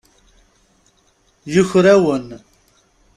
Yuker-awen. 1.53 2.27